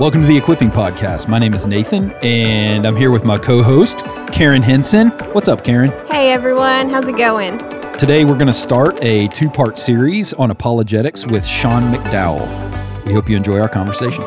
[0.00, 1.28] Welcome to the Equipping Podcast.
[1.28, 3.98] My name is Nathan, and I'm here with my co host,
[4.32, 5.10] Karen Henson.
[5.32, 5.90] What's up, Karen?
[6.08, 6.88] Hey, everyone.
[6.88, 7.58] How's it going?
[7.98, 13.04] Today, we're going to start a two part series on apologetics with Sean McDowell.
[13.04, 14.24] We hope you enjoy our conversation.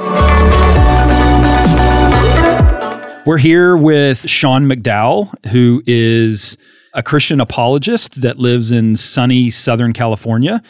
[3.26, 6.56] We're here with Sean McDowell, who is
[6.94, 10.62] a Christian apologist that lives in sunny Southern California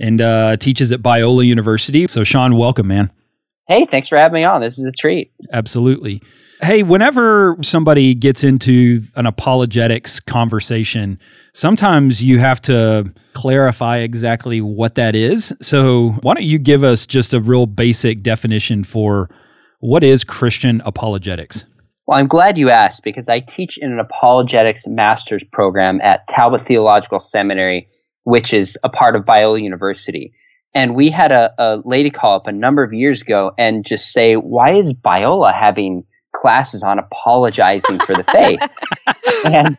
[0.00, 2.08] and uh, teaches at Biola University.
[2.08, 3.12] So, Sean, welcome, man.
[3.68, 4.62] Hey, thanks for having me on.
[4.62, 5.30] This is a treat.
[5.52, 6.22] Absolutely.
[6.62, 11.20] Hey, whenever somebody gets into an apologetics conversation,
[11.52, 15.54] sometimes you have to clarify exactly what that is.
[15.60, 19.30] So, why don't you give us just a real basic definition for
[19.80, 21.66] what is Christian apologetics?
[22.06, 26.62] Well, I'm glad you asked because I teach in an apologetics master's program at Talbot
[26.62, 27.86] Theological Seminary,
[28.24, 30.32] which is a part of Biola University.
[30.74, 34.12] And we had a, a lady call up a number of years ago and just
[34.12, 38.60] say, why is Biola having classes on apologizing for the faith?
[39.44, 39.78] and,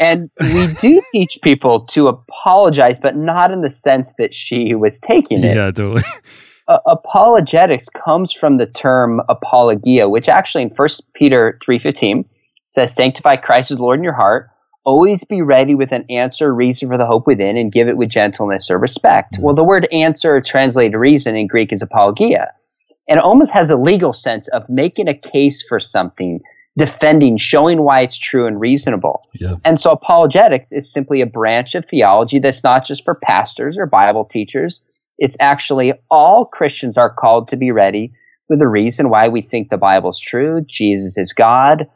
[0.00, 4.98] and we do teach people to apologize, but not in the sense that she was
[4.98, 5.56] taking it.
[5.56, 6.02] Yeah, totally.
[6.66, 12.26] Uh, apologetics comes from the term apologia, which actually in 1 Peter 3.15
[12.64, 14.50] says, sanctify Christ as Lord in your heart,
[14.88, 18.08] always be ready with an answer, reason for the hope within, and give it with
[18.08, 19.34] gentleness or respect.
[19.34, 19.42] Mm-hmm.
[19.42, 22.50] Well, the word answer, translated reason in Greek, is apologia.
[23.06, 26.40] And it almost has a legal sense of making a case for something,
[26.78, 29.28] defending, showing why it's true and reasonable.
[29.34, 29.56] Yeah.
[29.62, 33.84] And so apologetics is simply a branch of theology that's not just for pastors or
[33.84, 34.80] Bible teachers.
[35.18, 38.10] It's actually all Christians are called to be ready
[38.48, 41.86] with a reason why we think the Bible's true, Jesus is God,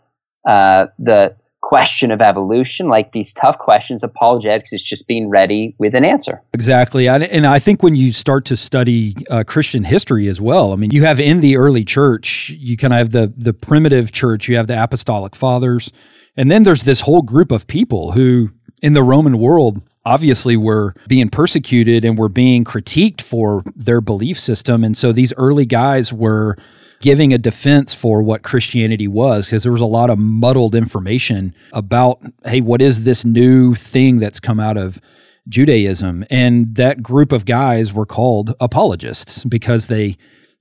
[0.47, 5.95] uh, the question of evolution, like these tough questions, apologetics is just being ready with
[5.95, 6.43] an answer.
[6.53, 7.09] Exactly.
[7.09, 10.91] And I think when you start to study uh, Christian history as well, I mean,
[10.91, 14.57] you have in the early church, you kind of have the, the primitive church, you
[14.57, 15.91] have the apostolic fathers,
[16.37, 18.51] and then there's this whole group of people who,
[18.83, 24.39] in the Roman world, obviously were being persecuted and were being critiqued for their belief
[24.39, 24.83] system.
[24.83, 26.57] And so these early guys were
[27.03, 31.53] giving a defense for what Christianity was because there was a lot of muddled information
[31.73, 35.01] about, hey, what is this new thing that's come out of
[35.49, 36.25] Judaism?
[36.31, 40.17] And that group of guys were called apologists because they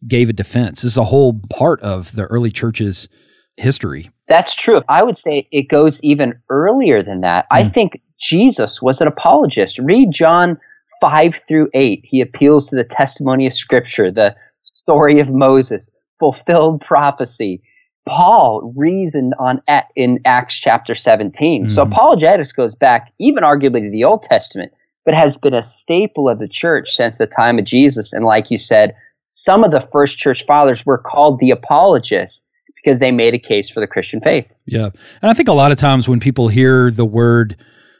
[0.07, 0.81] gave a defense.
[0.81, 3.07] This is a whole part of the early church's
[3.55, 4.09] history.
[4.27, 4.81] That's true.
[4.89, 7.45] I would say it goes even earlier than that.
[7.45, 7.47] Mm.
[7.51, 7.69] I hmm.
[7.69, 9.77] think Jesus was an apologist.
[9.77, 10.59] Read John
[11.01, 12.03] 5 through 8.
[12.03, 17.63] He appeals to the testimony of Scripture, the story of Moses fulfilled prophecy.
[18.07, 19.61] Paul reasoned on
[19.95, 21.65] in Acts chapter 17.
[21.65, 21.73] Mm-hmm.
[21.73, 24.71] So apologetics goes back even arguably to the Old Testament,
[25.03, 28.13] but has been a staple of the church since the time of Jesus.
[28.13, 28.95] And like you said,
[29.27, 32.41] some of the first church fathers were called the apologists
[32.75, 34.53] because they made a case for the Christian faith.
[34.65, 34.89] Yeah.
[35.21, 37.55] And I think a lot of times when people hear the word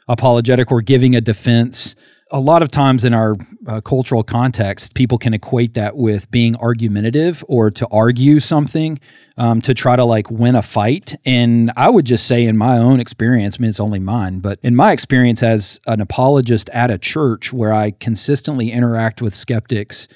[0.08, 1.96] apologetic or giving a defense,
[2.32, 6.56] a lot of times in our uh, cultural context, people can equate that with being
[6.56, 8.98] argumentative or to argue something
[9.36, 11.14] um, to try to like win a fight.
[11.26, 14.58] And I would just say, in my own experience, I mean, it's only mine, but
[14.62, 20.08] in my experience as an apologist at a church where I consistently interact with skeptics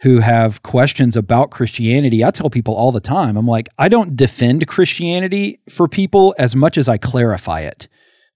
[0.00, 4.16] who have questions about Christianity, I tell people all the time, I'm like, I don't
[4.16, 7.86] defend Christianity for people as much as I clarify it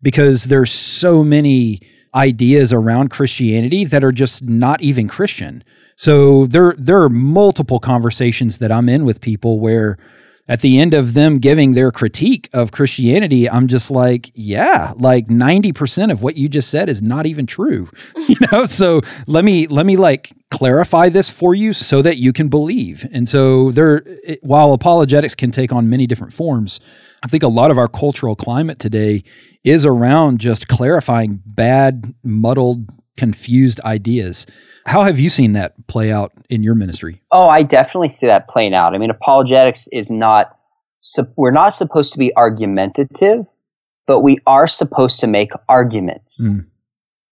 [0.03, 1.81] because there's so many
[2.15, 5.65] ideas around Christianity that are just not even Christian.
[5.97, 9.99] So there there are multiple conversations that I'm in with people where
[10.47, 15.29] at the end of them giving their critique of Christianity, I'm just like, yeah, like
[15.29, 17.89] 90% of what you just said is not even true.
[18.29, 22.33] you know, so let me let me like clarify this for you so that you
[22.33, 23.09] can believe.
[23.11, 24.05] And so there
[24.43, 26.79] while apologetics can take on many different forms,
[27.25, 29.25] I think a lot of our cultural climate today
[29.65, 34.47] is around just clarifying bad, muddled, confused ideas.
[34.87, 37.23] How have you seen that play out in your ministry?
[37.31, 38.95] Oh, I definitely see that playing out.
[38.95, 40.55] I mean, apologetics is not,
[41.37, 43.47] we're not supposed to be argumentative,
[44.07, 46.39] but we are supposed to make arguments.
[46.45, 46.67] Mm.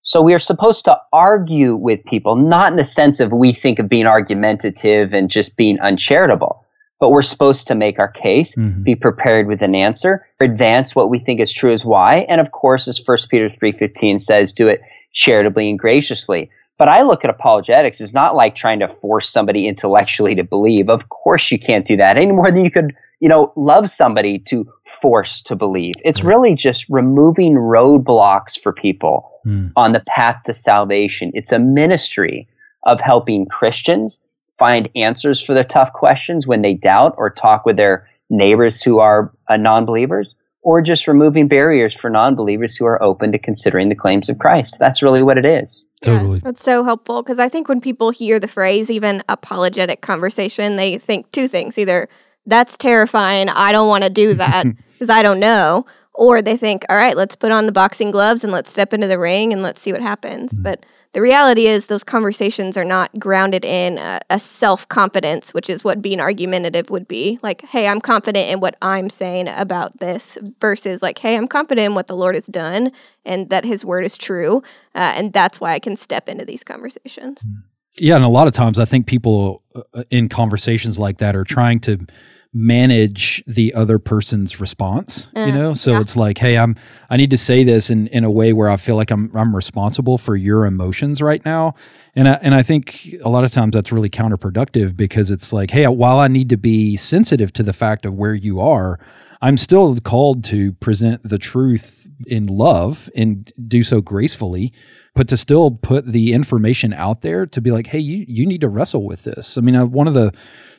[0.00, 3.78] So we are supposed to argue with people, not in the sense of we think
[3.78, 6.62] of being argumentative and just being uncharitable
[7.02, 8.81] but we're supposed to make our case, mm-hmm.
[8.84, 12.52] be prepared with an answer, advance what we think is true as why, and of
[12.52, 14.81] course, as 1 Peter 3.15 says, do it
[15.12, 16.49] charitably and graciously.
[16.78, 20.88] But I look at apologetics as not like trying to force somebody intellectually to believe.
[20.88, 24.38] Of course you can't do that any more than you could, you know, love somebody
[24.46, 24.64] to
[25.00, 25.96] force to believe.
[26.05, 26.28] It's mm.
[26.28, 29.72] really just removing roadblocks for people mm.
[29.75, 31.32] on the path to salvation.
[31.34, 32.46] It's a ministry
[32.84, 34.20] of helping Christians
[34.62, 39.00] find answers for their tough questions when they doubt or talk with their neighbors who
[39.00, 43.41] are uh, non believers, or just removing barriers for non believers who are open to
[43.41, 44.76] considering the claims of Christ.
[44.79, 45.85] That's really what it is.
[46.00, 46.37] Totally.
[46.37, 50.76] Yeah, that's so helpful because I think when people hear the phrase, even apologetic conversation,
[50.76, 52.08] they think two things either
[52.47, 56.85] that's terrifying, I don't want to do that because I don't know, or they think,
[56.88, 59.62] all right, let's put on the boxing gloves and let's step into the ring and
[59.62, 60.53] let's see what happens.
[60.53, 60.62] Mm.
[60.62, 65.69] But the reality is, those conversations are not grounded in a, a self confidence, which
[65.69, 67.38] is what being argumentative would be.
[67.43, 71.87] Like, hey, I'm confident in what I'm saying about this, versus like, hey, I'm confident
[71.87, 72.93] in what the Lord has done
[73.26, 74.62] and that His word is true.
[74.94, 77.43] Uh, and that's why I can step into these conversations.
[77.43, 77.62] Mm.
[77.99, 78.17] Yeah.
[78.17, 81.79] And a lot of times I think people uh, in conversations like that are trying
[81.81, 82.06] to
[82.54, 86.00] manage the other person's response you mm, know so yeah.
[86.00, 86.76] it's like hey i'm
[87.08, 89.56] i need to say this in in a way where i feel like i'm i'm
[89.56, 91.75] responsible for your emotions right now
[92.14, 95.70] and I, and i think a lot of times that's really counterproductive because it's like
[95.70, 99.00] hey while i need to be sensitive to the fact of where you are
[99.40, 104.75] i'm still called to present the truth in love and do so gracefully
[105.14, 108.61] but to still put the information out there to be like hey you you need
[108.61, 110.32] to wrestle with this i mean uh, one of the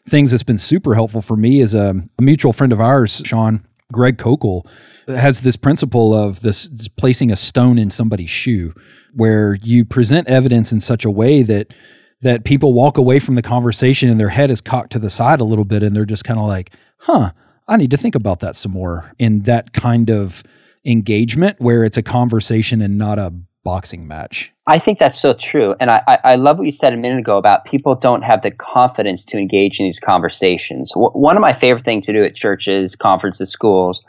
[0.06, 3.66] things that's been super helpful for me is a, a mutual friend of ours, Sean
[3.92, 4.68] Greg Koukl,
[5.08, 8.74] has this principle of this, this placing a stone in somebody's shoe,
[9.14, 11.74] where you present evidence in such a way that
[12.22, 15.42] that people walk away from the conversation and their head is cocked to the side
[15.42, 17.32] a little bit and they're just kind of like, huh,
[17.68, 19.12] I need to think about that some more.
[19.20, 20.42] In that kind of
[20.86, 23.34] engagement where it's a conversation and not a
[23.64, 24.52] boxing match.
[24.68, 25.76] I think that's so true.
[25.80, 28.52] And I, I love what you said a minute ago about people don't have the
[28.52, 30.92] confidence to engage in these conversations.
[30.92, 34.04] W- one of my favorite things to do at churches, conferences, schools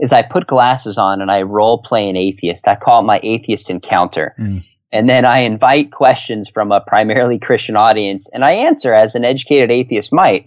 [0.00, 2.66] is I put glasses on and I role play an atheist.
[2.66, 4.34] I call it my atheist encounter.
[4.38, 4.64] Mm.
[4.92, 9.24] And then I invite questions from a primarily Christian audience and I answer as an
[9.24, 10.46] educated atheist might.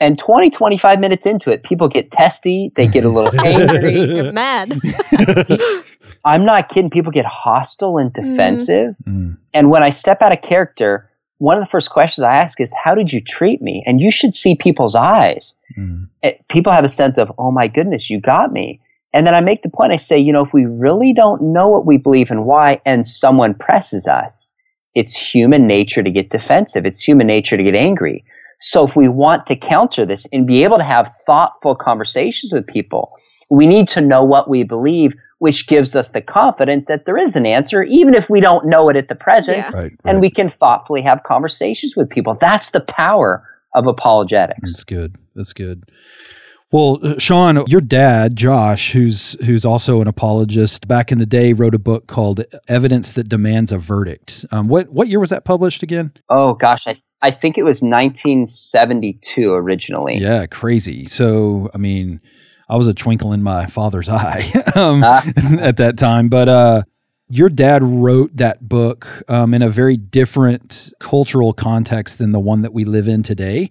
[0.00, 2.70] And 20, 25 minutes into it, people get testy.
[2.76, 4.00] They get a little angry.
[4.00, 4.78] You're mad.
[6.28, 6.90] I'm not kidding.
[6.90, 8.30] People get hostile and mm-hmm.
[8.30, 8.94] defensive.
[9.04, 9.38] Mm.
[9.54, 11.08] And when I step out of character,
[11.38, 13.82] one of the first questions I ask is, How did you treat me?
[13.86, 15.54] And you should see people's eyes.
[15.76, 16.08] Mm.
[16.22, 18.80] It, people have a sense of, Oh my goodness, you got me.
[19.14, 21.68] And then I make the point I say, you know, if we really don't know
[21.68, 24.54] what we believe and why, and someone presses us,
[24.94, 26.84] it's human nature to get defensive.
[26.84, 28.24] It's human nature to get angry.
[28.60, 32.66] So if we want to counter this and be able to have thoughtful conversations with
[32.66, 33.12] people,
[33.50, 37.36] we need to know what we believe, which gives us the confidence that there is
[37.36, 39.58] an answer, even if we don't know it at the present.
[39.58, 39.70] Yeah.
[39.70, 39.98] Right, right.
[40.04, 42.36] And we can thoughtfully have conversations with people.
[42.40, 43.44] That's the power
[43.74, 44.60] of apologetics.
[44.62, 45.16] That's good.
[45.34, 45.84] That's good.
[46.70, 51.54] Well, uh, Sean, your dad, Josh, who's who's also an apologist, back in the day
[51.54, 55.46] wrote a book called "Evidence That Demands a Verdict." Um, what what year was that
[55.46, 56.12] published again?
[56.28, 60.18] Oh gosh, I I think it was 1972 originally.
[60.18, 61.06] Yeah, crazy.
[61.06, 62.20] So, I mean,
[62.68, 65.22] I was a twinkle in my father's eye um, uh.
[65.60, 66.82] at that time, but uh,
[67.28, 72.62] your dad wrote that book um, in a very different cultural context than the one
[72.62, 73.70] that we live in today.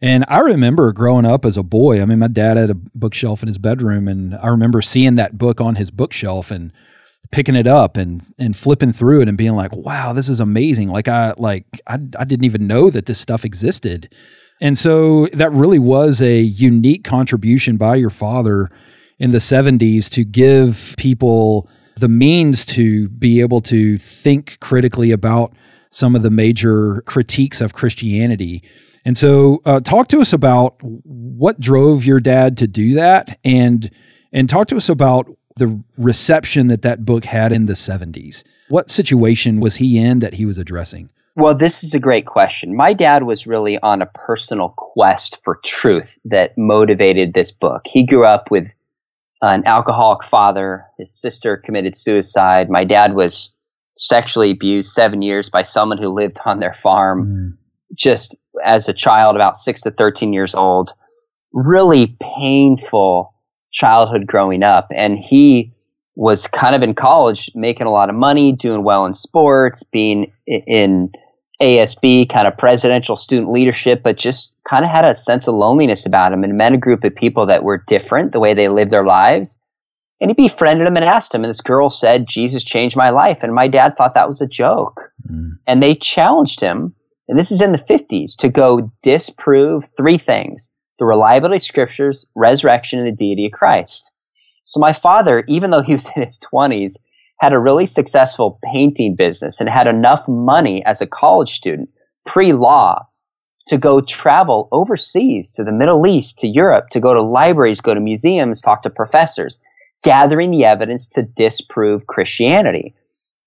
[0.00, 2.00] And I remember growing up as a boy.
[2.00, 5.36] I mean, my dad had a bookshelf in his bedroom, and I remember seeing that
[5.36, 6.72] book on his bookshelf and
[7.30, 10.88] picking it up and and flipping through it and being like, "Wow, this is amazing!"
[10.88, 14.14] Like I like I I didn't even know that this stuff existed.
[14.60, 18.70] And so that really was a unique contribution by your father
[19.18, 25.52] in the 70s to give people the means to be able to think critically about
[25.90, 28.62] some of the major critiques of Christianity
[29.08, 33.90] and so, uh, talk to us about what drove your dad to do that, and
[34.34, 38.44] and talk to us about the reception that that book had in the '70s.
[38.68, 41.08] What situation was he in that he was addressing?
[41.38, 42.74] Well, this is a great question.
[42.74, 47.82] My dad was really on a personal quest for truth that motivated this book.
[47.84, 48.66] He grew up with
[49.40, 50.84] an alcoholic father.
[50.98, 52.68] His sister committed suicide.
[52.68, 53.54] My dad was
[53.94, 57.26] sexually abused seven years by someone who lived on their farm.
[57.28, 57.58] Mm.
[57.94, 60.92] Just as a child, about six to 13 years old,
[61.52, 63.32] really painful
[63.70, 64.88] childhood growing up.
[64.90, 65.72] And he
[66.16, 70.32] was kind of in college, making a lot of money, doing well in sports, being
[70.48, 71.12] in
[71.60, 76.06] ASB, kind of presidential student leadership, but just kind of had a sense of loneliness
[76.06, 78.92] about him and met a group of people that were different the way they lived
[78.92, 79.58] their lives.
[80.20, 81.44] And he befriended him and asked him.
[81.44, 83.38] And this girl said, Jesus changed my life.
[83.42, 85.00] And my dad thought that was a joke.
[85.30, 85.58] Mm.
[85.66, 86.94] And they challenged him
[87.28, 92.26] and this is in the 50s, to go disprove three things the reliability of scriptures,
[92.34, 94.10] resurrection, and the deity of Christ.
[94.64, 96.94] So my father, even though he was in his 20s,
[97.40, 101.88] had a really successful painting business and had enough money as a college student
[102.26, 103.06] pre law
[103.68, 107.94] to go travel overseas to the Middle East, to Europe, to go to libraries, go
[107.94, 109.58] to museums, talk to professors,
[110.02, 112.94] gathering the evidence to disprove Christianity.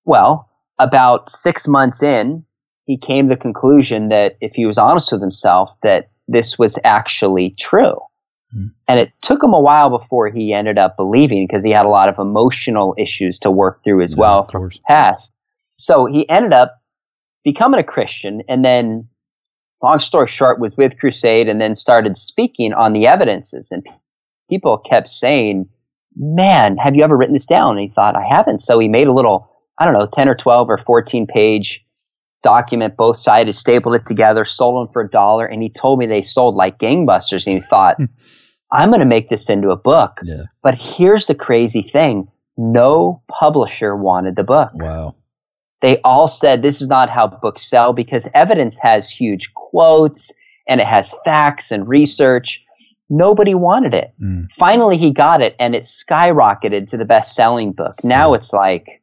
[0.06, 0.48] Well,
[0.80, 2.46] about six months in,
[2.86, 6.78] he came to the conclusion that if he was honest with himself, that this was
[6.84, 7.98] actually true.
[8.54, 8.68] Hmm.
[8.88, 11.90] And it took him a while before he ended up believing because he had a
[11.90, 15.34] lot of emotional issues to work through as yeah, well from his past.
[15.78, 16.82] So he ended up
[17.44, 19.08] becoming a Christian and then
[19.82, 23.86] long story short was with crusade and then started speaking on the evidences and
[24.50, 25.68] people kept saying
[26.16, 29.08] man have you ever written this down and he thought i haven't so he made
[29.08, 31.84] a little i don't know 10 or 12 or 14 page
[32.44, 36.06] document both sides stapled it together sold them for a dollar and he told me
[36.06, 37.98] they sold like gangbusters and he thought
[38.72, 40.44] i'm going to make this into a book yeah.
[40.64, 45.16] but here's the crazy thing no publisher wanted the book wow
[45.82, 50.32] they all said this is not how books sell because evidence has huge quotes
[50.68, 52.64] and it has facts and research.
[53.10, 54.14] Nobody wanted it.
[54.22, 54.48] Mm.
[54.58, 58.04] Finally, he got it and it skyrocketed to the best selling book.
[58.04, 59.02] Now it's like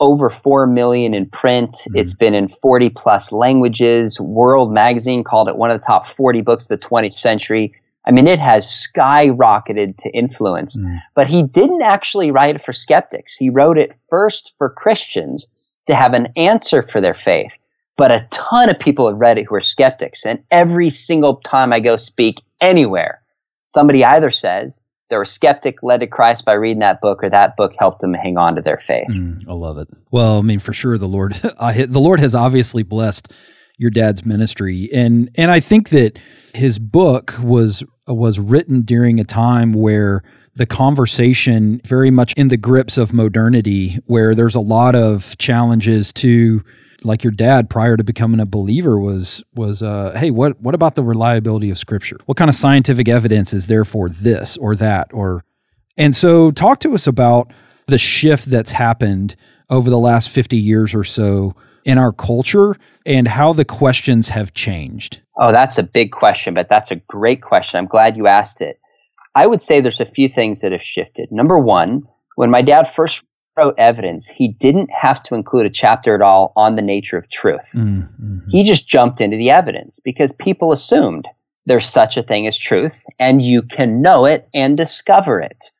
[0.00, 1.72] over 4 million in print.
[1.72, 1.92] Mm.
[1.94, 4.20] It's been in 40 plus languages.
[4.20, 7.74] World Magazine called it one of the top 40 books of the 20th century.
[8.04, 10.76] I mean, it has skyrocketed to influence.
[10.76, 10.98] Mm.
[11.14, 13.36] But he didn't actually write it for skeptics.
[13.36, 15.46] He wrote it first for Christians
[15.86, 17.52] to have an answer for their faith.
[17.96, 20.24] But a ton of people have read it who are skeptics.
[20.24, 23.20] And every single time I go speak anywhere,
[23.64, 24.80] somebody either says
[25.10, 28.14] they were skeptic led to Christ by reading that book, or that book helped them
[28.14, 29.08] hang on to their faith.
[29.10, 29.88] Mm, I love it.
[30.10, 33.30] Well, I mean, for sure, the Lord, the Lord has obviously blessed
[33.78, 36.18] your dad's ministry, and and I think that
[36.54, 40.22] his book was was written during a time where
[40.54, 46.12] the conversation very much in the grips of modernity, where there's a lot of challenges
[46.14, 46.62] to
[47.04, 50.94] like your dad prior to becoming a believer was was uh, hey what what about
[50.94, 52.18] the reliability of scripture?
[52.26, 55.44] What kind of scientific evidence is there for this or that or
[55.96, 57.52] and so talk to us about
[57.86, 59.36] the shift that's happened
[59.68, 64.54] over the last 50 years or so in our culture and how the questions have
[64.54, 68.60] changed oh that's a big question but that's a great question i'm glad you asked
[68.60, 68.78] it
[69.34, 71.30] I would say there's a few things that have shifted.
[71.32, 72.02] Number one,
[72.36, 73.22] when my dad first
[73.56, 77.28] wrote evidence, he didn't have to include a chapter at all on the nature of
[77.28, 77.68] truth.
[77.74, 78.38] Mm-hmm.
[78.48, 81.26] He just jumped into the evidence because people assumed
[81.66, 85.70] there's such a thing as truth and you can know it and discover it.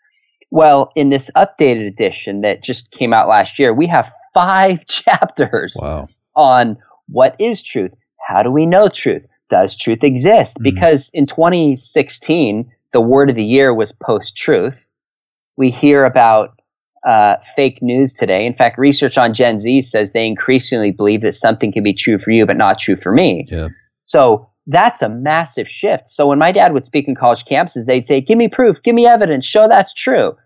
[0.50, 5.76] Well, in this updated edition that just came out last year, we have five chapters
[5.80, 6.08] wow.
[6.34, 6.76] on
[7.08, 7.92] what is truth?
[8.26, 9.24] How do we know truth?
[9.50, 10.56] Does truth exist?
[10.56, 10.74] Mm-hmm.
[10.74, 14.86] Because in 2016, the word of the year was post truth.
[15.56, 16.58] We hear about
[17.06, 18.46] uh, fake news today.
[18.46, 22.18] In fact, research on Gen Z says they increasingly believe that something can be true
[22.18, 23.46] for you, but not true for me.
[23.50, 23.68] Yeah.
[24.04, 26.08] So that's a massive shift.
[26.08, 28.94] So when my dad would speak in college campuses, they'd say, "Give me proof, give
[28.94, 30.36] me evidence, show that's true."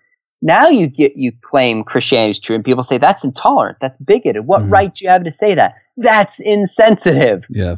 [0.47, 4.47] Now you get you claim Christianity is true, and people say that's intolerant, that's bigoted.
[4.47, 4.71] What mm.
[4.71, 5.75] right do you have to say that?
[5.97, 7.43] That's insensitive.
[7.51, 7.77] Yeah.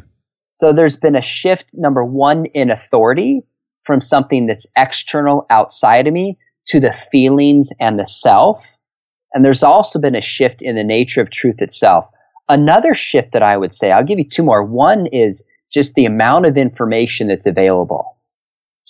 [0.53, 1.71] So there's been a shift.
[1.73, 3.41] Number one in authority
[3.85, 8.63] from something that's external outside of me to the feelings and the self.
[9.33, 12.05] And there's also been a shift in the nature of truth itself.
[12.49, 14.63] Another shift that I would say, I'll give you two more.
[14.63, 18.15] One is just the amount of information that's available.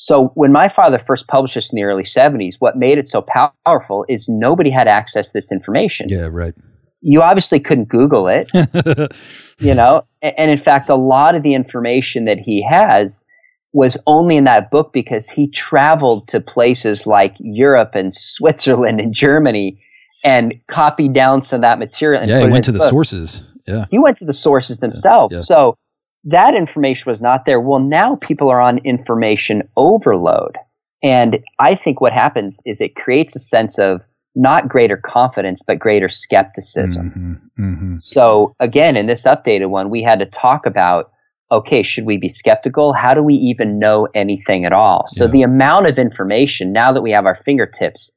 [0.02, 3.22] So when my father first published this in the early 70s, what made it so
[3.66, 6.08] powerful is nobody had access to this information.
[6.08, 6.56] Yeah, right.
[7.02, 8.50] You obviously couldn't Google it,
[9.60, 13.26] you know, and in fact, a lot of the information that he has
[13.74, 19.14] was only in that book because he traveled to places like Europe and Switzerland and
[19.14, 19.84] Germany
[20.24, 22.24] and copied down some of that material.
[22.24, 22.90] yeah, he went to the book.
[22.90, 23.52] sources.
[23.68, 23.86] Yeah.
[23.92, 25.34] He went to the sources themselves.
[25.34, 25.44] Yeah, yeah.
[25.44, 25.78] So
[26.26, 27.62] that information was not there.
[27.62, 30.58] Well, now people are on information overload.
[31.02, 34.02] And I think what happens is it creates a sense of
[34.36, 37.10] not greater confidence, but greater skepticism.
[37.58, 37.96] Mm-hmm, mm-hmm.
[38.00, 41.12] So again, in this updated one, we had to talk about
[41.52, 42.94] okay, should we be skeptical?
[42.94, 45.06] How do we even know anything at all?
[45.10, 45.32] So yeah.
[45.32, 48.12] the amount of information now that we have our fingertips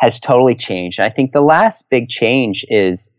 [0.00, 0.98] has totally changed.
[0.98, 3.12] And I think the last big change is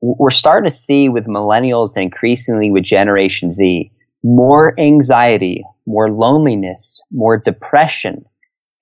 [0.00, 3.90] we're starting to see with millennials and increasingly with Generation Z
[4.22, 8.24] more anxiety, more loneliness, more depression,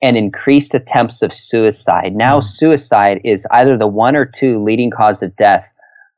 [0.02, 2.14] and increased attempts of suicide.
[2.14, 2.44] Now, mm.
[2.44, 5.70] suicide is either the one or two leading cause of death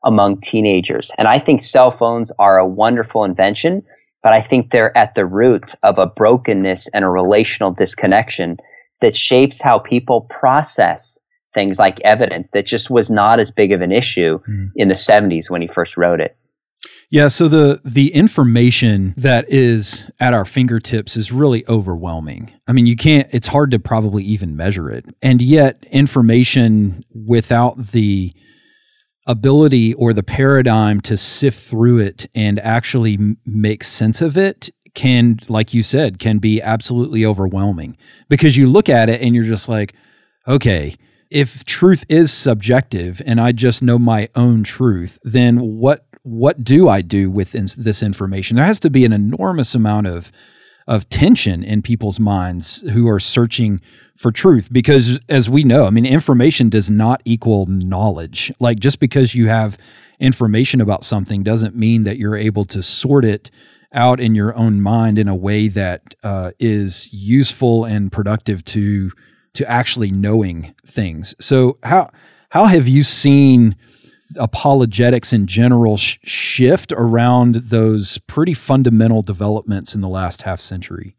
[0.05, 1.11] among teenagers.
[1.17, 3.83] And I think cell phones are a wonderful invention,
[4.23, 8.57] but I think they're at the root of a brokenness and a relational disconnection
[9.01, 11.19] that shapes how people process
[11.57, 14.71] things like evidence that just was not as big of an issue mm.
[14.75, 16.37] in the 70s when he first wrote it.
[17.09, 22.51] Yeah, so the the information that is at our fingertips is really overwhelming.
[22.67, 25.05] I mean, you can't it's hard to probably even measure it.
[25.21, 28.33] And yet information without the
[29.25, 34.69] ability or the paradigm to sift through it and actually m- make sense of it
[34.93, 37.95] can like you said can be absolutely overwhelming
[38.29, 39.93] because you look at it and you're just like
[40.47, 40.95] okay
[41.29, 46.89] if truth is subjective and i just know my own truth then what what do
[46.89, 48.57] I do with in, this information?
[48.57, 50.31] There has to be an enormous amount of
[50.85, 53.81] of tension in people's minds who are searching
[54.15, 58.51] for truth because as we know, I mean information does not equal knowledge.
[58.59, 59.77] Like just because you have
[60.19, 63.51] information about something doesn't mean that you're able to sort it
[63.93, 69.11] out in your own mind in a way that uh, is useful and productive to
[69.57, 71.35] to actually knowing things.
[71.39, 72.09] So how
[72.49, 73.75] how have you seen
[74.37, 81.15] apologetics in general sh- shift around those pretty fundamental developments in the last half century?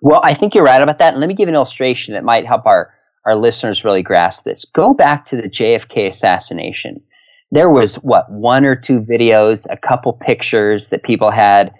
[0.00, 1.14] Well, I think you're right about that.
[1.14, 2.92] And let me give an illustration that might help our,
[3.24, 4.64] our listeners really grasp this.
[4.64, 7.02] Go back to the JFK assassination.
[7.50, 11.72] There was, what, one or two videos, a couple pictures that people had,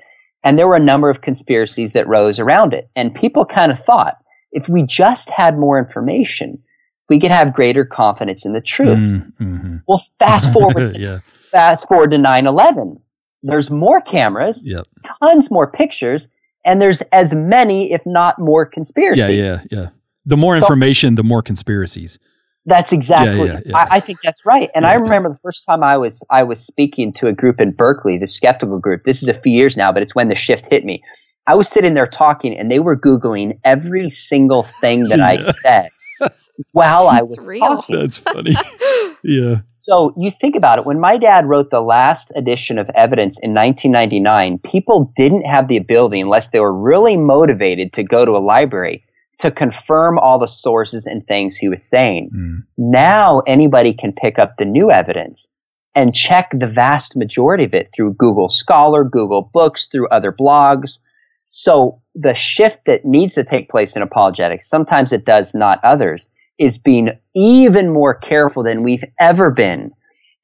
[0.42, 2.88] and there were a number of conspiracies that rose around it.
[2.96, 4.16] And people kind of thought,
[4.56, 6.58] if we just had more information,
[7.10, 8.96] we could have greater confidence in the truth.
[8.96, 9.76] Mm, mm-hmm.
[9.86, 11.18] Well, fast forward to, yeah.
[11.50, 12.98] fast forward to 9/11.
[13.42, 14.86] There's more cameras, yep.
[15.20, 16.26] tons more pictures,
[16.64, 19.36] and there's as many, if not more, conspiracies.
[19.36, 19.88] Yeah, yeah, yeah.
[20.24, 22.18] The more information, the more conspiracies.
[22.64, 23.48] That's exactly.
[23.48, 24.70] Yeah, yeah, I, I, think that's right.
[24.74, 27.72] And I remember the first time I was I was speaking to a group in
[27.72, 29.04] Berkeley, the skeptical group.
[29.04, 31.04] This is a few years now, but it's when the shift hit me.
[31.46, 35.88] I was sitting there talking, and they were googling every single thing that I said
[36.72, 37.60] while I was real.
[37.60, 37.96] talking.
[37.96, 38.52] That's funny.
[39.22, 39.60] yeah.
[39.72, 40.86] So you think about it.
[40.86, 45.76] When my dad wrote the last edition of Evidence in 1999, people didn't have the
[45.76, 49.04] ability, unless they were really motivated, to go to a library
[49.38, 52.30] to confirm all the sources and things he was saying.
[52.34, 52.64] Mm.
[52.78, 55.52] Now anybody can pick up the new evidence
[55.94, 60.98] and check the vast majority of it through Google Scholar, Google Books, through other blogs.
[61.48, 66.30] So the shift that needs to take place in apologetics, sometimes it does, not others,
[66.58, 69.92] is being even more careful than we've ever been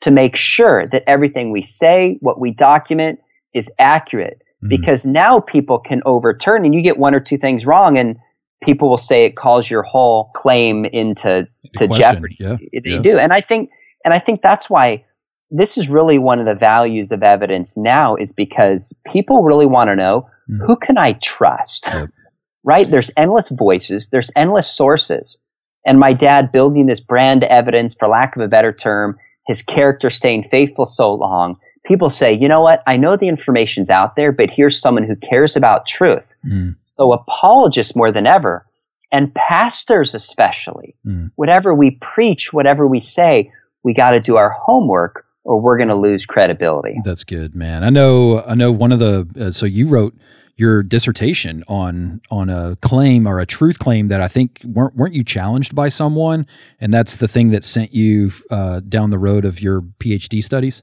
[0.01, 3.21] to make sure that everything we say, what we document,
[3.55, 4.43] is accurate.
[4.63, 4.69] Mm-hmm.
[4.69, 8.17] Because now people can overturn and you get one or two things wrong and
[8.63, 12.37] people will say it calls your whole claim into to jeopardy.
[12.39, 12.57] Yeah.
[12.73, 13.03] They yeah.
[13.03, 13.19] do.
[13.19, 13.71] And I think
[14.05, 15.05] and I think that's why
[15.51, 19.89] this is really one of the values of evidence now is because people really want
[19.89, 20.67] to know mm.
[20.67, 21.89] who can I trust?
[21.93, 22.11] Yep.
[22.65, 22.89] Right?
[22.89, 25.37] There's endless voices, there's endless sources.
[25.85, 30.11] And my dad building this brand evidence, for lack of a better term, his character
[30.11, 31.57] staying faithful so long.
[31.85, 32.83] People say, you know what?
[32.87, 36.23] I know the information's out there, but here's someone who cares about truth.
[36.47, 36.77] Mm.
[36.85, 38.65] So apologists more than ever,
[39.11, 41.33] and pastors especially, mm.
[41.35, 43.51] whatever we preach, whatever we say,
[43.83, 47.01] we got to do our homework or we're going to lose credibility.
[47.05, 47.83] That's good, man.
[47.83, 48.43] I know.
[48.43, 48.71] I know.
[48.71, 50.15] One of the uh, so you wrote
[50.57, 55.15] your dissertation on on a claim or a truth claim that I think weren't weren't
[55.15, 56.47] you challenged by someone,
[56.81, 60.83] and that's the thing that sent you uh, down the road of your PhD studies.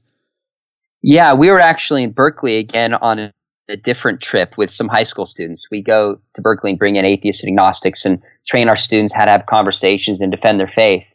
[1.02, 3.32] Yeah, we were actually in Berkeley again on a,
[3.68, 5.66] a different trip with some high school students.
[5.70, 9.24] We go to Berkeley and bring in atheists and agnostics and train our students how
[9.24, 11.06] to have conversations and defend their faith.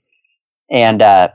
[0.71, 1.29] And uh,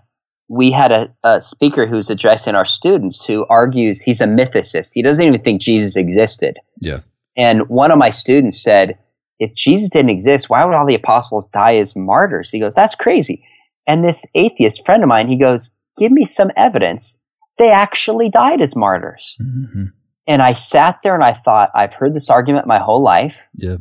[0.50, 4.90] we had a, a, speaker who's addressing our students who argues he's a mythicist.
[4.92, 6.58] He doesn't even think Jesus existed.
[6.80, 7.00] Yeah.
[7.36, 8.98] And one of my students said,
[9.38, 12.50] if Jesus didn't exist, why would all the apostles die as martyrs?
[12.50, 13.44] He goes, that's crazy.
[13.86, 17.22] And this atheist friend of mine, he goes, give me some evidence.
[17.56, 19.38] They actually died as martyrs.
[19.40, 19.84] Mm-hmm.
[20.26, 23.36] And I sat there and I thought, I've heard this argument my whole life.
[23.54, 23.76] Yeah.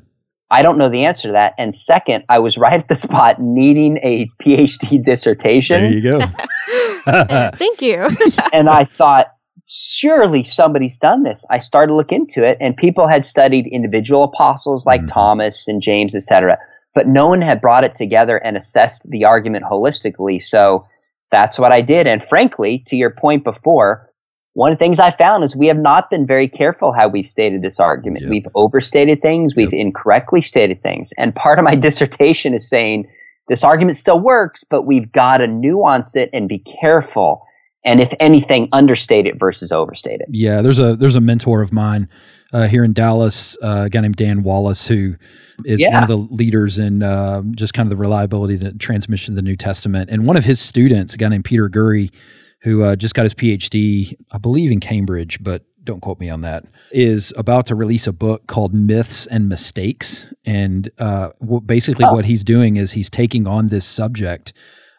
[0.52, 1.54] I don't know the answer to that.
[1.58, 5.84] And second, I was right at the spot needing a PhD dissertation.
[5.84, 6.20] There you go.
[7.58, 8.08] Thank you.
[8.54, 9.28] and I thought,
[9.68, 11.46] surely somebody's done this.
[11.50, 15.10] I started to look into it, and people had studied individual apostles like mm-hmm.
[15.10, 16.58] Thomas and James, etc.,
[16.96, 20.44] but no one had brought it together and assessed the argument holistically.
[20.44, 20.88] So
[21.32, 22.08] that's what I did.
[22.08, 24.09] And frankly, to your point before,
[24.54, 27.28] one of the things I found is we have not been very careful how we've
[27.28, 28.24] stated this argument.
[28.24, 28.30] Yep.
[28.30, 29.80] We've overstated things, we've yep.
[29.80, 31.12] incorrectly stated things.
[31.18, 33.08] And part of my dissertation is saying
[33.48, 37.46] this argument still works, but we've got to nuance it and be careful.
[37.86, 40.28] And if anything, understate it versus overstate it.
[40.30, 42.10] Yeah, there's a there's a mentor of mine
[42.52, 45.16] uh, here in Dallas, uh, a guy named Dan Wallace, who
[45.66, 45.94] is yeah.
[45.94, 49.42] one of the leaders in uh, just kind of the reliability, the transmission of the
[49.42, 50.10] New Testament.
[50.10, 52.12] And one of his students, a guy named Peter Gurry,
[52.62, 56.42] who uh, just got his PhD, I believe in Cambridge, but don't quote me on
[56.42, 60.32] that, is about to release a book called Myths and Mistakes.
[60.46, 61.32] And uh,
[61.66, 62.14] basically, oh.
[62.14, 64.54] what he's doing is he's taking on this subject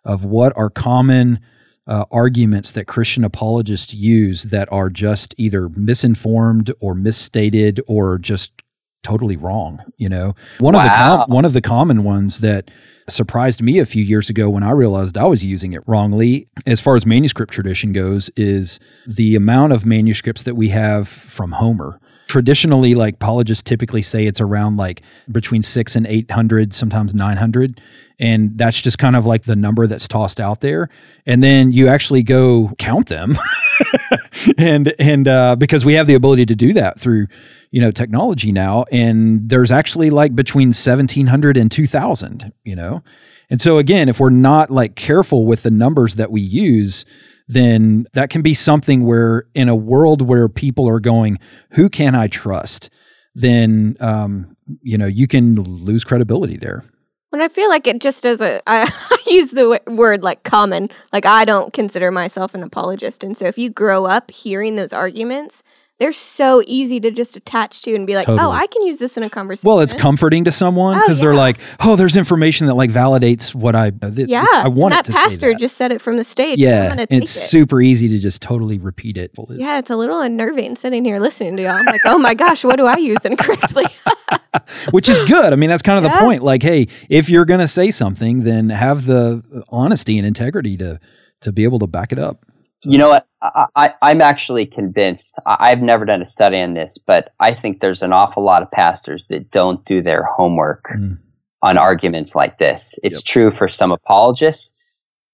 [0.05, 1.41] of what are common
[1.87, 8.53] uh, arguments that Christian apologists use that are just either misinformed or misstated or just
[9.03, 9.81] totally wrong.
[9.97, 10.81] You know, one wow.
[10.81, 12.71] of the com- one of the common ones that
[13.09, 16.81] surprised me a few years ago when I realized I was using it wrongly, as
[16.81, 22.01] far as manuscript tradition goes, is the amount of manuscripts that we have from Homer
[22.31, 27.81] traditionally like apologists typically say it's around like between six and 800 sometimes 900
[28.21, 30.89] and that's just kind of like the number that's tossed out there
[31.27, 33.37] and then you actually go count them
[34.59, 37.27] and and uh, because we have the ability to do that through
[37.71, 43.03] you know technology now and there's actually like between 1700 and 2000 you know?
[43.49, 47.05] And so again if we're not like careful with the numbers that we use
[47.49, 51.39] then that can be something where in a world where people are going
[51.73, 52.91] who can i trust?
[53.35, 56.85] then um, you know you can lose credibility there
[57.31, 58.89] when I feel like it just a, I
[59.27, 63.25] use the word like common, like I don't consider myself an apologist.
[63.25, 65.63] And so if you grow up hearing those arguments,
[66.01, 68.49] they're so easy to just attach to and be like, oh, totally.
[68.49, 69.69] oh, I can use this in a conversation.
[69.69, 71.27] Well, it's comforting to someone because oh, yeah.
[71.27, 73.89] they're like, oh, there's information that like validates what I.
[73.89, 75.59] Uh, th- yeah, this, I want that pastor that.
[75.59, 76.59] just said it from the stage.
[76.59, 77.41] Yeah, and it's it.
[77.41, 79.33] super easy to just totally repeat it.
[79.51, 81.73] Yeah, it's a little unnerving sitting here listening to y'all.
[81.73, 83.85] I'm like, oh my gosh, what do I use incorrectly?
[84.91, 85.53] Which is good.
[85.53, 86.19] I mean, that's kind of yeah.
[86.19, 86.43] the point.
[86.43, 91.01] Like, hey, if you're going to say something, then have the honesty and integrity to
[91.43, 92.45] to be able to back it up.
[92.83, 93.27] You know what?
[93.43, 95.39] I, am actually convinced.
[95.47, 98.71] I've never done a study on this, but I think there's an awful lot of
[98.71, 101.19] pastors that don't do their homework mm.
[101.61, 102.99] on arguments like this.
[103.03, 103.25] It's yep.
[103.25, 104.73] true for some apologists,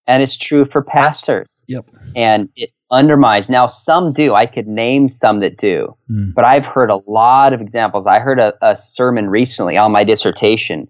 [0.09, 1.65] and it's true for pastors.
[1.69, 1.87] Yep.
[2.17, 3.49] And it undermines.
[3.49, 4.35] Now, some do.
[4.35, 6.33] I could name some that do, mm.
[6.35, 8.07] but I've heard a lot of examples.
[8.07, 10.89] I heard a, a sermon recently on my dissertation,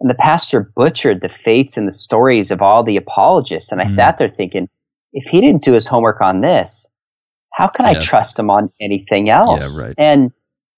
[0.00, 3.70] and the pastor butchered the fates and the stories of all the apologists.
[3.70, 3.94] And I mm.
[3.94, 4.68] sat there thinking,
[5.12, 6.90] if he didn't do his homework on this,
[7.52, 7.98] how can yeah.
[7.98, 9.78] I trust him on anything else?
[9.78, 9.94] Yeah, right.
[9.96, 10.32] And,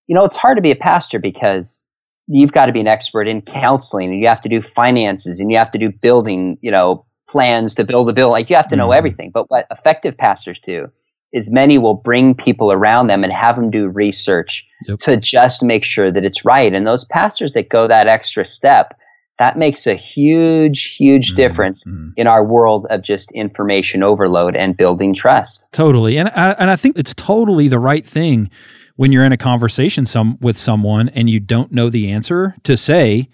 [0.06, 1.88] you know, it's hard to be a pastor because
[2.28, 5.50] you've got to be an expert in counseling and you have to do finances and
[5.50, 8.30] you have to do building, you know, plans to build a bill.
[8.30, 8.98] Like you have to know mm-hmm.
[8.98, 9.30] everything.
[9.32, 10.88] But what effective pastors do
[11.32, 14.98] is many will bring people around them and have them do research yep.
[15.00, 16.72] to just make sure that it's right.
[16.72, 18.98] And those pastors that go that extra step,
[19.38, 21.36] that makes a huge, huge mm-hmm.
[21.36, 22.10] difference mm-hmm.
[22.16, 25.68] in our world of just information overload and building trust.
[25.72, 26.16] Totally.
[26.16, 28.50] And I, and I think it's totally the right thing
[28.94, 32.76] when you're in a conversation some with someone and you don't know the answer to
[32.76, 33.28] say,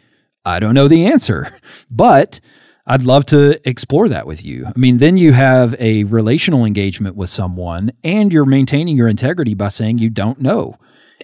[0.45, 1.49] I don't know the answer.
[1.91, 2.41] But
[2.87, 4.67] I'd love to explore that with you.
[4.67, 9.55] I mean, then you have a relational engagement with someone and you're maintaining your integrity
[9.55, 10.77] by saying you don't know.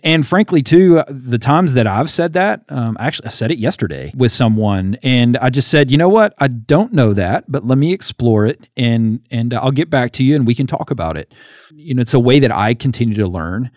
[0.05, 4.13] And frankly, too, the times that I've said that, um, actually, I said it yesterday
[4.17, 7.79] with someone, and I just said, you know what, I don't know that, but let
[7.79, 11.17] me explore it, and and I'll get back to you, and we can talk about
[11.17, 11.33] it.
[11.75, 13.71] You know, it's a way that I continue to learn.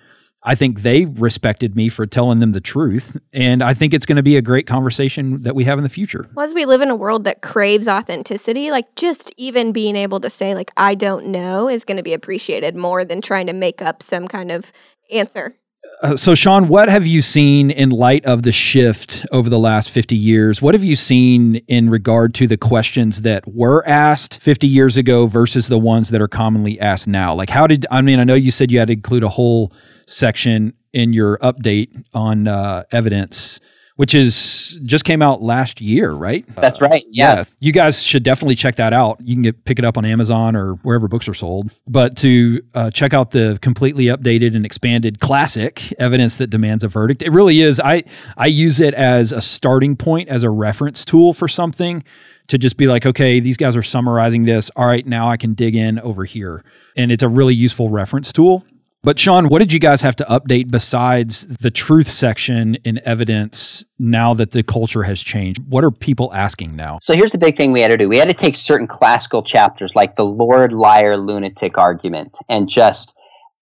[0.43, 3.17] I think they respected me for telling them the truth.
[3.31, 5.89] And I think it's going to be a great conversation that we have in the
[5.89, 6.27] future.
[6.33, 10.19] Well, as we live in a world that craves authenticity, like just even being able
[10.19, 13.53] to say, like, I don't know is going to be appreciated more than trying to
[13.53, 14.71] make up some kind of
[15.11, 15.55] answer.
[16.01, 19.91] Uh, so, Sean, what have you seen in light of the shift over the last
[19.91, 20.61] 50 years?
[20.61, 25.27] What have you seen in regard to the questions that were asked 50 years ago
[25.27, 27.33] versus the ones that are commonly asked now?
[27.33, 29.73] Like, how did, I mean, I know you said you had to include a whole
[30.11, 33.59] section in your update on uh, evidence
[34.01, 36.43] which is just came out last year, right?
[36.55, 37.03] That's right.
[37.11, 37.35] Yeah.
[37.35, 37.43] yeah.
[37.59, 39.19] You guys should definitely check that out.
[39.21, 41.69] You can get pick it up on Amazon or wherever books are sold.
[41.87, 46.87] But to uh, check out the completely updated and expanded classic evidence that demands a
[46.87, 47.79] verdict, it really is.
[47.79, 48.03] I
[48.37, 52.03] I use it as a starting point, as a reference tool for something
[52.47, 54.71] to just be like, okay, these guys are summarizing this.
[54.75, 56.63] All right, now I can dig in over here.
[56.97, 58.65] And it's a really useful reference tool.
[59.03, 63.83] But Sean, what did you guys have to update besides the truth section in evidence
[63.97, 65.59] now that the culture has changed?
[65.67, 66.99] What are people asking now?
[67.01, 68.07] So here's the big thing we had to do.
[68.07, 73.15] We had to take certain classical chapters like the Lord liar lunatic argument and just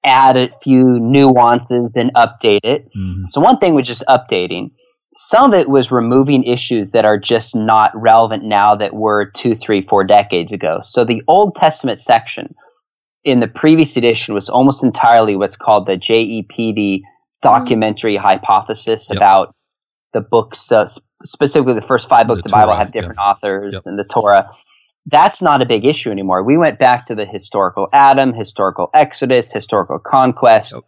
[0.04, 2.88] add a few nuances and update it.
[2.88, 3.26] Mm-hmm.
[3.28, 4.72] So one thing was just updating.
[5.16, 9.56] Some of it was removing issues that are just not relevant now that were two,
[9.56, 10.80] three, four decades ago.
[10.84, 12.56] So the Old Testament section
[13.30, 17.02] in the previous edition was almost entirely what's called the JEPD
[17.42, 18.22] documentary mm.
[18.22, 19.18] hypothesis yep.
[19.18, 19.56] about
[20.14, 20.90] the books, uh,
[21.24, 23.84] specifically the first five books the of the Bible have different authors yep.
[23.86, 24.50] and the Torah.
[25.06, 26.44] that's not a big issue anymore.
[26.44, 30.84] We went back to the historical Adam, historical Exodus, historical conquest, yep.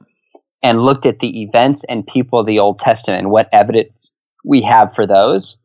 [0.64, 4.12] and looked at the events and people of the Old Testament and what evidence
[4.44, 5.58] we have for those.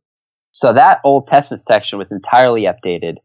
[0.53, 3.17] So that Old Testament section was entirely updated.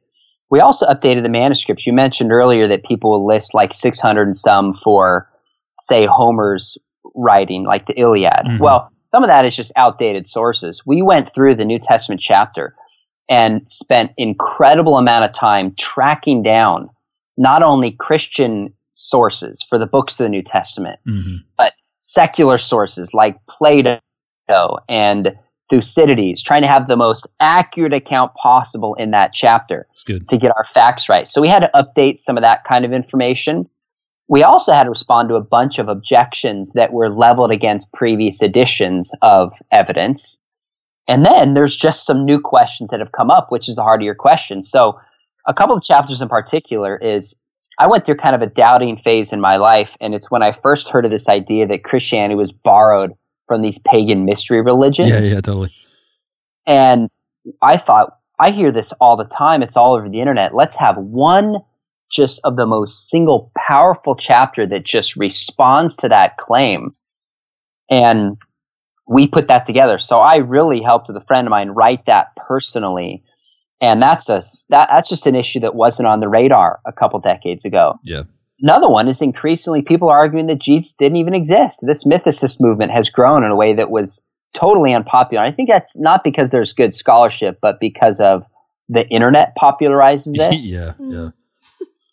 [0.51, 1.87] We also updated the manuscripts.
[1.87, 5.27] You mentioned earlier that people will list like 600 and some for,
[5.81, 6.77] say, Homer's
[7.15, 8.45] writing, like the Iliad.
[8.45, 8.63] Mm-hmm.
[8.63, 10.81] Well, some of that is just outdated sources.
[10.85, 12.75] We went through the New Testament chapter
[13.29, 16.89] and spent incredible amount of time tracking down
[17.37, 21.37] not only Christian sources for the books of the New Testament, mm-hmm.
[21.57, 23.99] but secular sources like Plato
[24.89, 25.31] and
[25.71, 29.87] Thucydides, trying to have the most accurate account possible in that chapter
[30.29, 31.31] to get our facts right.
[31.31, 33.67] So we had to update some of that kind of information.
[34.27, 38.41] We also had to respond to a bunch of objections that were leveled against previous
[38.41, 40.37] editions of evidence.
[41.07, 44.01] And then there's just some new questions that have come up, which is the heart
[44.01, 44.63] of your question.
[44.63, 44.99] So
[45.47, 47.33] a couple of chapters in particular is
[47.79, 50.51] I went through kind of a doubting phase in my life, and it's when I
[50.51, 53.13] first heard of this idea that Christianity was borrowed
[53.51, 55.09] from these pagan mystery religions.
[55.09, 55.75] Yeah, yeah, totally.
[56.65, 57.09] And
[57.61, 59.61] I thought, I hear this all the time.
[59.61, 60.55] It's all over the internet.
[60.55, 61.57] Let's have one
[62.09, 66.93] just of the most single powerful chapter that just responds to that claim.
[67.89, 68.37] And
[69.05, 69.99] we put that together.
[69.99, 73.21] So I really helped with a friend of mine write that personally.
[73.81, 77.19] And that's a that, that's just an issue that wasn't on the radar a couple
[77.19, 77.95] decades ago.
[78.05, 78.23] Yeah.
[78.61, 81.79] Another one is increasingly people are arguing that Jesus didn't even exist.
[81.81, 84.21] This mythicist movement has grown in a way that was
[84.53, 85.43] totally unpopular.
[85.43, 88.43] I think that's not because there's good scholarship, but because of
[88.89, 90.61] the internet popularizes this.
[90.61, 91.29] yeah, yeah.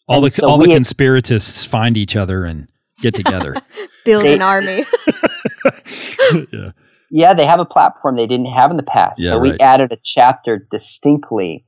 [0.07, 2.67] All and the so all the conspiratists find each other and
[3.03, 3.55] get together,
[4.07, 4.87] build they, an army.
[6.53, 6.71] yeah.
[7.11, 9.21] Yeah, they have a platform they didn't have in the past.
[9.21, 9.61] Yeah, so we right.
[9.61, 11.65] added a chapter distinctly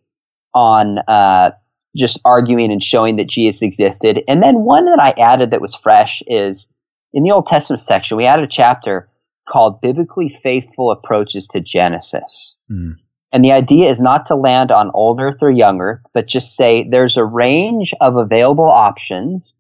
[0.55, 1.53] on uh,
[1.97, 4.23] just arguing and showing that Jesus existed.
[4.29, 6.69] And then one that I added that was fresh is
[7.13, 9.09] in the Old Testament section, we added a chapter
[9.49, 12.55] called Biblically Faithful Approaches to Genesis.
[12.71, 12.97] Mm.
[13.33, 16.57] And the idea is not to land on old earth or young earth, but just
[16.57, 19.55] say there's a range of available options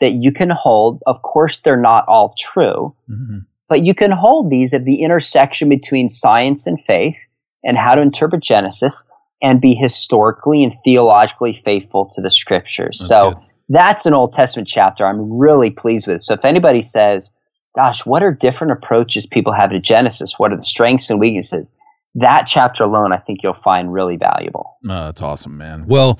[0.00, 1.02] that you can hold.
[1.06, 3.38] Of course, they're not all true, mm-hmm.
[3.68, 7.16] but you can hold these at the intersection between science and faith
[7.64, 9.06] and how to interpret Genesis
[9.42, 12.98] and be historically and theologically faithful to the scriptures.
[12.98, 13.42] That's so good.
[13.68, 16.22] that's an Old Testament chapter I'm really pleased with.
[16.22, 17.30] So if anybody says,
[17.74, 20.34] gosh, what are different approaches people have to Genesis?
[20.38, 21.72] What are the strengths and weaknesses?
[22.14, 24.78] That chapter alone, I think you'll find really valuable.
[24.84, 25.86] Oh, that's awesome, man.
[25.86, 26.18] Well,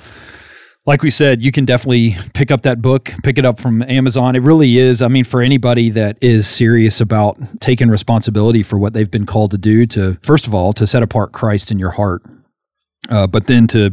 [0.85, 4.37] like we said, you can definitely pick up that book, pick it up from Amazon.
[4.37, 5.01] It really is.
[5.03, 9.51] I mean, for anybody that is serious about taking responsibility for what they've been called
[9.53, 12.23] to do, to first of all, to set apart Christ in your heart,
[13.11, 13.91] uh, but then to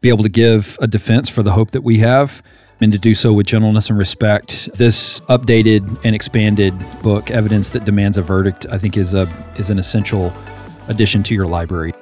[0.00, 2.42] be able to give a defense for the hope that we have
[2.80, 4.68] and to do so with gentleness and respect.
[4.74, 9.70] This updated and expanded book, Evidence That Demands a Verdict, I think is a is
[9.70, 10.32] an essential
[10.88, 11.94] addition to your library.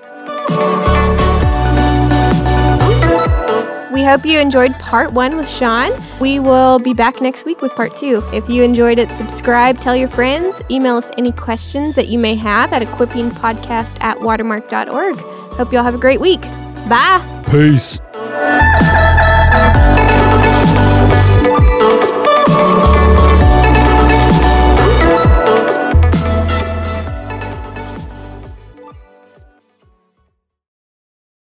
[3.93, 5.91] We hope you enjoyed part one with Sean.
[6.21, 8.23] We will be back next week with part two.
[8.33, 12.35] If you enjoyed it, subscribe, tell your friends, email us any questions that you may
[12.37, 15.40] have at equippingpodcast at watermark.org.
[15.53, 16.43] Hope you all have a great week.
[16.89, 17.21] Bye.
[17.51, 18.01] Peace.